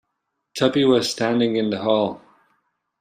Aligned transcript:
Tuppy 0.57 0.83
was 0.83 1.11
standing 1.11 1.57
in 1.57 1.69
the 1.69 1.83
hall. 1.83 2.23